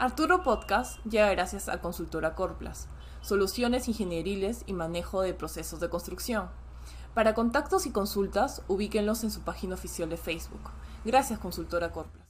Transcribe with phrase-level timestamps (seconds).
[0.00, 2.86] Arturo Podcast llega gracias a Consultora Corplas,
[3.20, 6.50] soluciones ingenieriles y manejo de procesos de construcción.
[7.14, 10.70] Para contactos y consultas, ubíquenlos en su página oficial de Facebook.
[11.04, 12.24] Gracias, Consultora Corplas.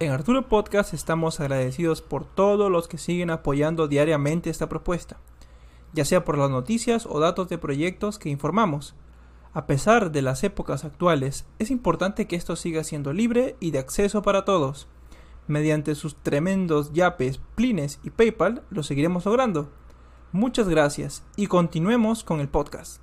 [0.00, 5.16] En Arturo Podcast estamos agradecidos por todos los que siguen apoyando diariamente esta propuesta,
[5.92, 8.96] ya sea por las noticias o datos de proyectos que informamos.
[9.54, 13.78] A pesar de las épocas actuales, es importante que esto siga siendo libre y de
[13.78, 14.88] acceso para todos.
[15.48, 19.70] Mediante sus tremendos yapes, plines y PayPal lo seguiremos logrando.
[20.32, 23.00] Muchas gracias y continuemos con el podcast.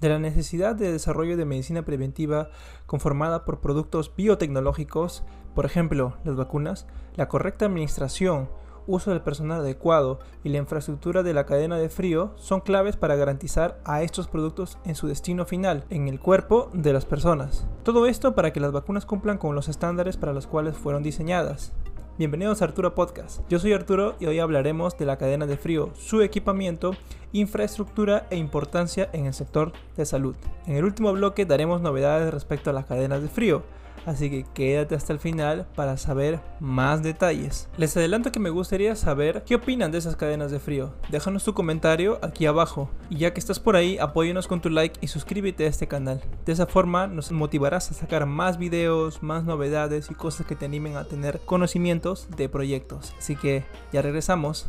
[0.00, 2.50] De la necesidad de desarrollo de medicina preventiva
[2.86, 5.24] conformada por productos biotecnológicos,
[5.56, 6.86] por ejemplo las vacunas,
[7.16, 8.48] la correcta administración,
[8.86, 13.16] uso del personal adecuado y la infraestructura de la cadena de frío son claves para
[13.16, 17.66] garantizar a estos productos en su destino final, en el cuerpo de las personas.
[17.82, 21.72] Todo esto para que las vacunas cumplan con los estándares para los cuales fueron diseñadas.
[22.20, 23.40] Bienvenidos a Arturo Podcast.
[23.48, 26.94] Yo soy Arturo y hoy hablaremos de la cadena de frío, su equipamiento,
[27.32, 30.36] infraestructura e importancia en el sector de salud.
[30.66, 33.62] En el último bloque daremos novedades respecto a las cadenas de frío,
[34.06, 37.68] así que quédate hasta el final para saber más detalles.
[37.76, 40.92] Les adelanto que me gustaría saber qué opinan de esas cadenas de frío.
[41.08, 44.98] Déjanos tu comentario aquí abajo y ya que estás por ahí, apóyenos con tu like
[45.00, 46.20] y suscríbete a este canal.
[46.44, 50.66] De esa forma nos motivarás a sacar más videos, más novedades y cosas que te
[50.66, 53.14] animen a tener conocimientos de proyectos.
[53.18, 54.66] Así que ya regresamos.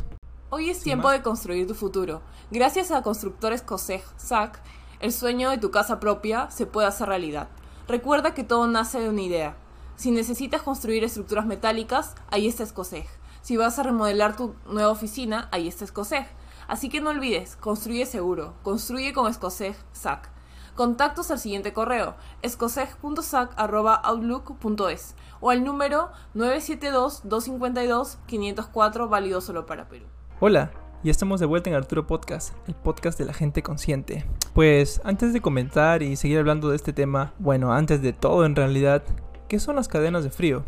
[0.50, 2.20] Hoy es tiempo de construir tu futuro.
[2.50, 4.60] Gracias a Constructores COSEG SAC,
[5.00, 7.48] el sueño de tu casa propia se puede hacer realidad.
[7.88, 9.56] Recuerda que todo nace de una idea.
[9.96, 13.06] Si necesitas construir estructuras metálicas, ahí está Escoseg.
[13.42, 16.26] Si vas a remodelar tu nueva oficina, ahí está Escoseg.
[16.68, 18.54] Así que no olvides, construye seguro.
[18.62, 20.30] Construye con Escoseg SAC.
[20.74, 30.06] Contactos al siguiente correo, escoseg.sac.outlook.es o al número 972-252-504 válido solo para Perú.
[30.40, 30.72] Hola,
[31.04, 34.24] ya estamos de vuelta en Arturo Podcast, el podcast de la gente consciente.
[34.54, 38.54] Pues antes de comentar y seguir hablando de este tema, bueno, antes de todo en
[38.54, 39.02] realidad,
[39.48, 40.64] ¿qué son las cadenas de frío?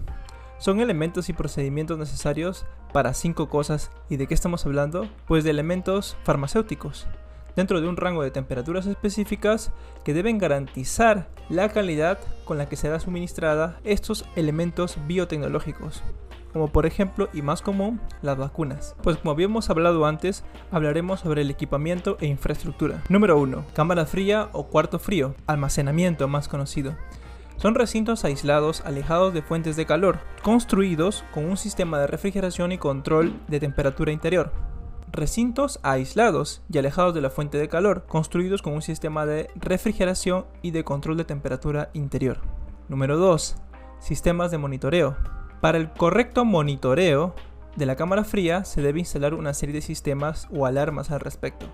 [0.58, 3.92] Son elementos y procedimientos necesarios para cinco cosas.
[4.08, 5.08] ¿Y de qué estamos hablando?
[5.28, 7.06] Pues de elementos farmacéuticos,
[7.54, 9.70] dentro de un rango de temperaturas específicas
[10.04, 16.02] que deben garantizar la calidad con la que será suministrada estos elementos biotecnológicos
[16.54, 18.96] como por ejemplo y más común las vacunas.
[19.02, 23.02] Pues como habíamos hablado antes, hablaremos sobre el equipamiento e infraestructura.
[23.08, 23.64] Número 1.
[23.74, 26.96] Cámara fría o cuarto frío, almacenamiento más conocido.
[27.56, 32.78] Son recintos aislados alejados de fuentes de calor, construidos con un sistema de refrigeración y
[32.78, 34.52] control de temperatura interior.
[35.10, 40.46] Recintos aislados y alejados de la fuente de calor, construidos con un sistema de refrigeración
[40.62, 42.38] y de control de temperatura interior.
[42.88, 43.56] Número 2.
[43.98, 45.16] Sistemas de monitoreo.
[45.64, 47.34] Para el correcto monitoreo
[47.74, 51.64] de la cámara fría se debe instalar una serie de sistemas o alarmas al respecto.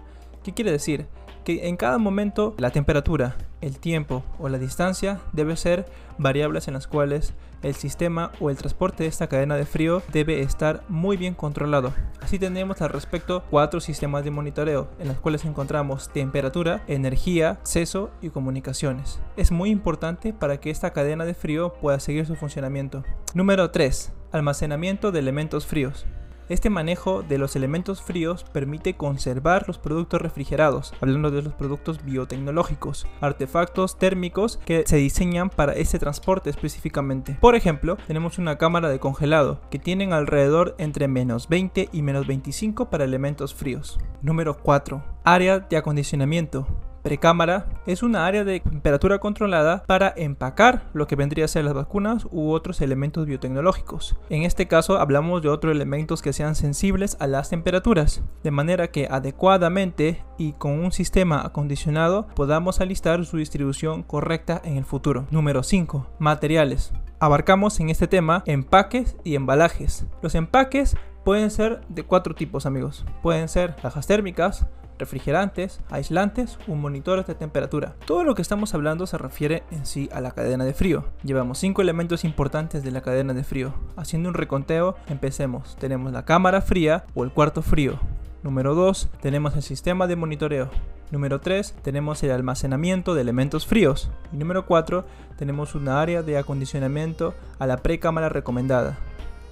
[0.44, 1.08] ¿Qué quiere decir?
[1.44, 5.86] Que en cada momento la temperatura, el tiempo o la distancia debe ser
[6.18, 7.34] variables en las cuales
[7.64, 11.92] el sistema o el transporte de esta cadena de frío debe estar muy bien controlado.
[12.30, 18.12] Así tenemos al respecto cuatro sistemas de monitoreo en los cuales encontramos temperatura, energía, acceso
[18.22, 19.18] y comunicaciones.
[19.36, 23.02] Es muy importante para que esta cadena de frío pueda seguir su funcionamiento.
[23.34, 24.12] Número 3.
[24.30, 26.06] Almacenamiento de elementos fríos.
[26.50, 32.04] Este manejo de los elementos fríos permite conservar los productos refrigerados, hablando de los productos
[32.04, 37.38] biotecnológicos, artefactos térmicos que se diseñan para este transporte específicamente.
[37.40, 42.26] Por ejemplo, tenemos una cámara de congelado que tienen alrededor entre menos 20 y menos
[42.26, 44.00] 25 para elementos fríos.
[44.20, 45.04] Número 4.
[45.22, 46.66] Área de acondicionamiento.
[47.02, 51.74] Precámara es una área de temperatura controlada para empacar lo que vendría a ser las
[51.74, 54.16] vacunas u otros elementos biotecnológicos.
[54.28, 58.88] En este caso hablamos de otros elementos que sean sensibles a las temperaturas, de manera
[58.88, 65.26] que adecuadamente y con un sistema acondicionado podamos alistar su distribución correcta en el futuro.
[65.30, 66.06] Número 5.
[66.18, 66.92] Materiales.
[67.18, 70.06] Abarcamos en este tema empaques y embalajes.
[70.22, 73.04] Los empaques pueden ser de cuatro tipos amigos.
[73.22, 74.66] Pueden ser cajas térmicas,
[75.00, 77.96] refrigerantes, aislantes o monitores de temperatura.
[78.06, 81.06] Todo lo que estamos hablando se refiere en sí a la cadena de frío.
[81.24, 83.74] Llevamos cinco elementos importantes de la cadena de frío.
[83.96, 85.76] Haciendo un reconteo, empecemos.
[85.76, 87.98] Tenemos la cámara fría o el cuarto frío.
[88.42, 90.70] Número 2, tenemos el sistema de monitoreo.
[91.10, 94.10] Número 3, tenemos el almacenamiento de elementos fríos.
[94.32, 95.04] Y número 4,
[95.36, 98.96] tenemos una área de acondicionamiento a la precámara recomendada.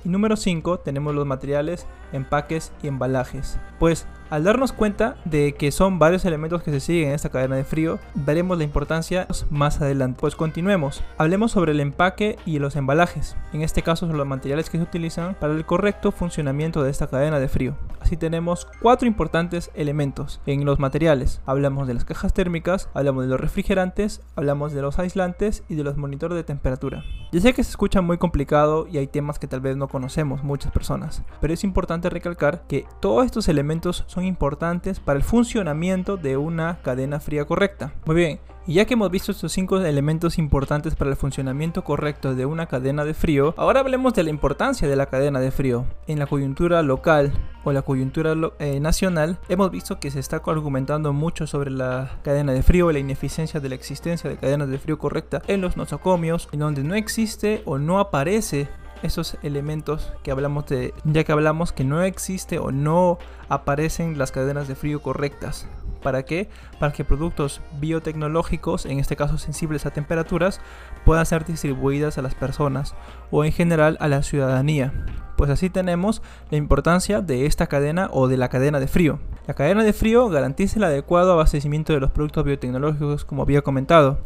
[0.05, 3.59] Y número 5 tenemos los materiales, empaques y embalajes.
[3.79, 7.57] Pues Al darnos cuenta de que son varios elementos que se siguen en esta cadena
[7.57, 10.19] de frío, veremos la importancia más adelante.
[10.21, 11.03] Pues continuemos.
[11.17, 13.37] Hablemos sobre el empaque y los embalajes.
[13.55, 17.07] En este caso son los materiales que se utilizan para el correcto funcionamiento de esta
[17.07, 17.75] cadena de frío.
[18.01, 21.41] Así tenemos cuatro importantes elementos en los materiales.
[21.47, 25.85] Hablamos de las cajas térmicas, hablamos de los refrigerantes, hablamos de los aislantes y de
[25.85, 27.03] los monitores de temperatura.
[27.33, 30.43] Ya sé que se escucha muy complicado y hay temas que tal vez no conocemos
[30.43, 36.17] muchas personas, pero es importante recalcar que todos estos elementos son importantes para el funcionamiento
[36.17, 37.93] de una cadena fría correcta.
[38.05, 42.35] Muy bien, y ya que hemos visto estos cinco elementos importantes para el funcionamiento correcto
[42.35, 45.87] de una cadena de frío, ahora hablemos de la importancia de la cadena de frío.
[46.07, 47.33] En la coyuntura local
[47.65, 52.53] o la coyuntura eh, nacional, hemos visto que se está argumentando mucho sobre la cadena
[52.53, 55.79] de frío y la ineficiencia de la existencia de cadenas de frío correcta en los
[55.79, 58.69] nosocomios, en donde no existe o no aparece
[59.03, 63.19] esos elementos que hablamos de, ya que hablamos que no existe o no
[63.49, 65.67] aparecen las cadenas de frío correctas.
[66.03, 66.49] ¿Para qué?
[66.79, 70.61] Para que productos biotecnológicos, en este caso sensibles a temperaturas,
[71.05, 72.95] puedan ser distribuidas a las personas
[73.31, 74.93] o en general a la ciudadanía.
[75.37, 79.19] Pues así tenemos la importancia de esta cadena o de la cadena de frío.
[79.47, 84.19] La cadena de frío garantiza el adecuado abastecimiento de los productos biotecnológicos como había comentado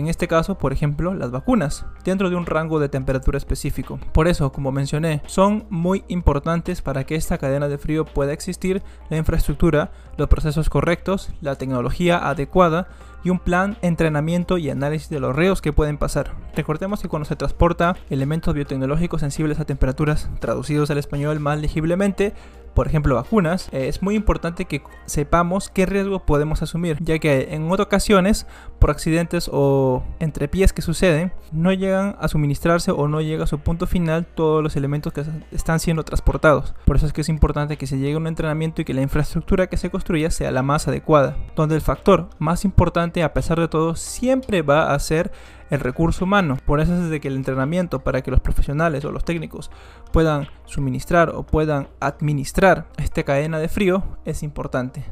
[0.00, 4.00] en este caso, por ejemplo, las vacunas, dentro de un rango de temperatura específico.
[4.12, 8.82] Por eso, como mencioné, son muy importantes para que esta cadena de frío pueda existir
[9.08, 12.88] la infraestructura, los procesos correctos, la tecnología adecuada
[13.22, 16.32] y un plan, entrenamiento y análisis de los reos que pueden pasar.
[16.56, 22.32] Recordemos que cuando se transporta elementos biotecnológicos sensibles a temperaturas traducidos al español más legiblemente,
[22.74, 27.48] por ejemplo vacunas, eh, es muy importante que sepamos qué riesgo podemos asumir, ya que
[27.54, 28.46] en otras ocasiones,
[28.78, 33.46] por accidentes o entre pies que suceden, no llegan a suministrarse o no llega a
[33.46, 36.74] su punto final todos los elementos que están siendo transportados.
[36.84, 39.02] Por eso es que es importante que se llegue a un entrenamiento y que la
[39.02, 43.58] infraestructura que se construya sea la más adecuada, donde el factor más importante a pesar
[43.58, 45.32] de todo siempre va a ser
[45.70, 46.58] el recurso humano.
[46.66, 49.70] Por eso es de que el entrenamiento para que los profesionales o los técnicos
[50.12, 55.04] puedan suministrar o puedan administrar esta cadena de frío es importante.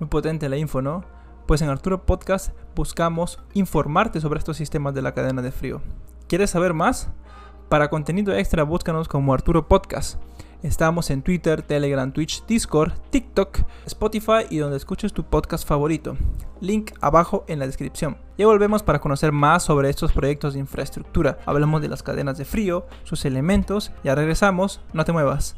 [0.00, 1.04] Muy potente la info, ¿no?
[1.46, 5.80] Pues en Arturo Podcast buscamos informarte sobre estos sistemas de la cadena de frío.
[6.28, 7.10] ¿Quieres saber más?
[7.68, 10.20] Para contenido extra búscanos como Arturo Podcast.
[10.66, 16.16] Estamos en Twitter, Telegram, Twitch, Discord, TikTok, Spotify y donde escuches tu podcast favorito.
[16.60, 18.18] Link abajo en la descripción.
[18.36, 21.38] Ya volvemos para conocer más sobre estos proyectos de infraestructura.
[21.46, 23.92] Hablamos de las cadenas de frío, sus elementos.
[24.02, 25.54] Ya regresamos, no te muevas.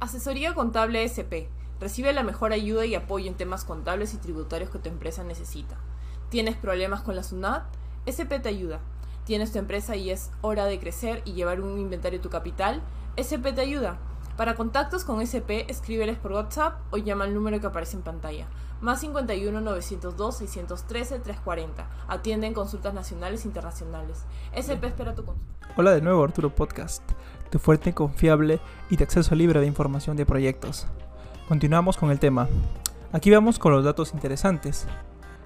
[0.00, 1.46] Asesoría Contable SP.
[1.78, 5.76] Recibe la mejor ayuda y apoyo en temas contables y tributarios que tu empresa necesita.
[6.28, 7.62] ¿Tienes problemas con la SUNAT?
[8.10, 8.80] SP te ayuda.
[9.24, 12.82] ¿Tienes tu empresa y es hora de crecer y llevar un inventario de tu capital?
[13.14, 14.00] SP te ayuda.
[14.36, 18.46] Para contactos con SP, escríbeles por WhatsApp o llama al número que aparece en pantalla.
[18.80, 21.86] Más 51 902 613 340.
[22.08, 24.24] Atienden consultas nacionales e internacionales.
[24.56, 25.68] SP espera tu consulta.
[25.76, 27.02] Hola de nuevo Arturo Podcast,
[27.50, 30.86] tu fuerte, confiable y de acceso libre de información de proyectos.
[31.46, 32.48] Continuamos con el tema.
[33.12, 34.86] Aquí vamos con los datos interesantes.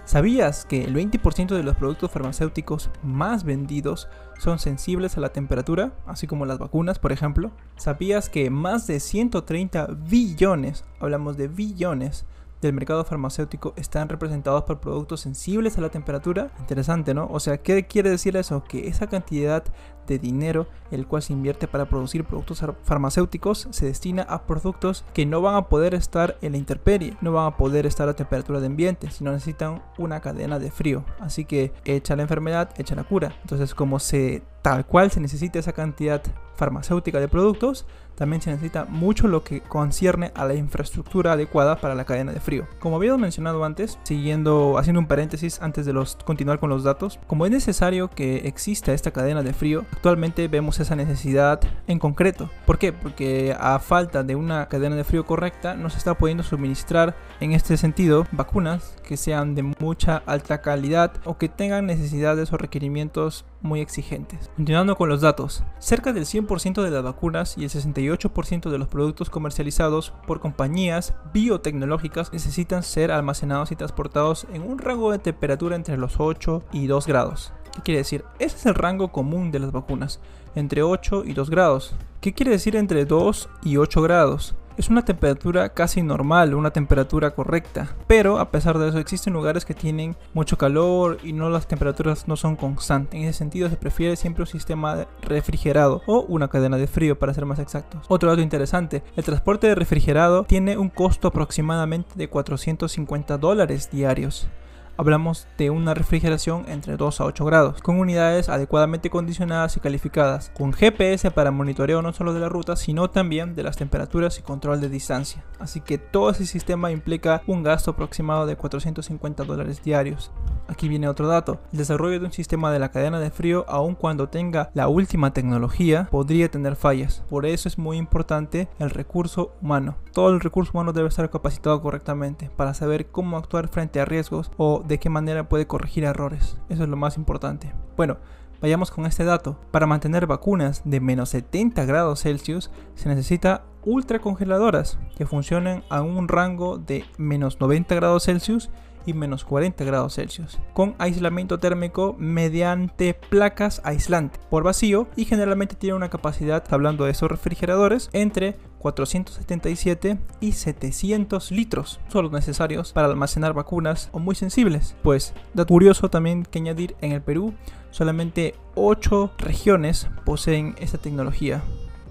[0.05, 4.09] ¿Sabías que el 20% de los productos farmacéuticos más vendidos
[4.39, 7.53] son sensibles a la temperatura, así como las vacunas, por ejemplo?
[7.77, 12.27] ¿Sabías que más de 130 billones, hablamos de billones,
[12.67, 16.51] del mercado farmacéutico están representados por productos sensibles a la temperatura.
[16.61, 17.29] Interesante, ¿no?
[17.31, 18.65] O sea, ¿qué quiere decir eso?
[18.65, 19.65] Que esa cantidad
[20.07, 25.27] de dinero el cual se invierte para producir productos farmacéuticos se destina a productos que
[25.27, 28.61] no van a poder estar en la intemperie, no van a poder estar a temperatura
[28.61, 31.05] de ambiente, sino necesitan una cadena de frío.
[31.21, 33.35] Así que echa la enfermedad, echa la cura.
[33.43, 36.23] Entonces, como se tal cual se necesita esa cantidad
[36.57, 41.95] farmacéutica de productos, también se necesita mucho lo que concierne a la infraestructura adecuada para
[41.95, 42.67] la cadena de frío.
[42.79, 45.95] Como habíamos mencionado antes, siguiendo haciendo un paréntesis antes de
[46.25, 50.81] continuar con los datos, como es necesario que exista esta cadena de frío, actualmente vemos
[50.81, 52.51] esa necesidad en concreto.
[52.67, 52.93] ¿Por qué?
[52.93, 57.53] Porque a falta de una cadena de frío correcta no se está pudiendo suministrar en
[57.53, 63.45] este sentido vacunas que sean de mucha alta calidad o que tengan necesidades o requerimientos
[63.65, 64.51] muy exigentes.
[64.55, 68.87] Continuando con los datos, cerca del 100% de las vacunas y el 68% de los
[68.87, 75.75] productos comercializados por compañías biotecnológicas necesitan ser almacenados y transportados en un rango de temperatura
[75.75, 77.53] entre los 8 y 2 grados.
[77.75, 78.25] ¿Qué quiere decir?
[78.39, 80.21] Ese es el rango común de las vacunas,
[80.55, 81.97] entre 8 y 2 grados.
[82.21, 84.55] ¿Qué quiere decir entre 2 y 8 grados?
[84.77, 89.65] Es una temperatura casi normal, una temperatura correcta, pero a pesar de eso existen lugares
[89.65, 93.15] que tienen mucho calor y no las temperaturas no son constantes.
[93.15, 97.33] En ese sentido se prefiere siempre un sistema refrigerado o una cadena de frío para
[97.33, 98.05] ser más exactos.
[98.09, 104.49] Otro dato interesante, el transporte de refrigerado tiene un costo aproximadamente de 450 dólares diarios
[104.97, 110.51] hablamos de una refrigeración entre 2 a 8 grados, con unidades adecuadamente condicionadas y calificadas,
[110.57, 114.43] con GPS para monitoreo no solo de la ruta, sino también de las temperaturas y
[114.43, 115.45] control de distancia.
[115.59, 120.31] Así que todo ese sistema implica un gasto aproximado de 450 dólares diarios.
[120.69, 121.61] Aquí viene otro dato.
[121.73, 125.33] El desarrollo de un sistema de la cadena de frío, aun cuando tenga la última
[125.33, 127.23] tecnología, podría tener fallas.
[127.29, 129.97] Por eso es muy importante el recurso humano.
[130.13, 134.51] Todo el recurso humano debe estar capacitado correctamente para saber cómo actuar frente a riesgos
[134.57, 136.59] o de qué manera puede corregir errores.
[136.69, 137.73] Eso es lo más importante.
[137.97, 138.19] Bueno,
[138.61, 139.59] vayamos con este dato.
[139.71, 146.29] Para mantener vacunas de menos 70 grados Celsius se necesita ultracongeladoras que funcionen a un
[146.29, 148.71] rango de menos 90 grados Celsius
[149.07, 155.77] y menos 40 grados Celsius, con aislamiento térmico mediante placas aislantes por vacío y generalmente
[155.77, 162.93] tiene una capacidad, hablando de esos refrigeradores, entre 477 y 700 litros son los necesarios
[162.93, 164.95] para almacenar vacunas o muy sensibles.
[165.03, 167.55] Pues, dato curioso también que añadir, en el Perú
[167.91, 171.63] solamente 8 regiones poseen esta tecnología,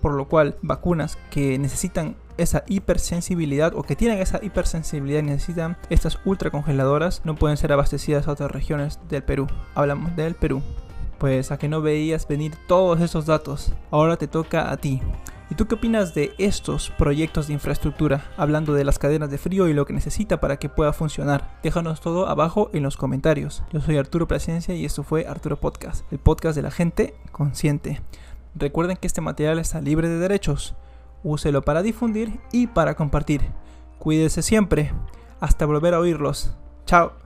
[0.02, 5.78] por lo cual vacunas que necesitan esa hipersensibilidad o que tienen esa hipersensibilidad y necesitan
[5.92, 9.46] estas ultracongeladoras no pueden ser abastecidas a otras regiones del Perú.
[9.76, 10.64] Hablamos del Perú.
[11.24, 15.00] Pues a que no veías venir todos esos datos, ahora te toca a ti.
[15.50, 18.30] ¿Y tú qué opinas de estos proyectos de infraestructura?
[18.36, 21.58] Hablando de las cadenas de frío y lo que necesita para que pueda funcionar.
[21.64, 23.64] Déjanos todo abajo en los comentarios.
[23.72, 28.02] Yo soy Arturo Plasencia y esto fue Arturo Podcast, el podcast de la gente consciente.
[28.54, 30.76] Recuerden que este material está libre de derechos.
[31.24, 33.44] Úselo para difundir y para compartir.
[33.98, 34.92] Cuídese siempre.
[35.40, 36.54] Hasta volver a oírlos.
[36.86, 37.23] Chao.